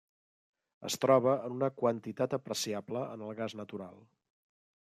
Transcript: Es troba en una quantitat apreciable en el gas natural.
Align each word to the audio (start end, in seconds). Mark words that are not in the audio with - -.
Es 0.89 0.95
troba 1.03 1.35
en 1.49 1.53
una 1.59 1.69
quantitat 1.83 2.35
apreciable 2.39 3.07
en 3.17 3.27
el 3.29 3.39
gas 3.43 3.59
natural. 3.63 4.05